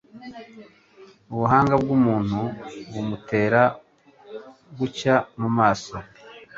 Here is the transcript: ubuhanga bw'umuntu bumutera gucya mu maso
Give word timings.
ubuhanga 1.33 1.73
bw'umuntu 1.81 2.39
bumutera 2.91 3.61
gucya 4.77 5.15
mu 5.39 5.49
maso 5.57 5.95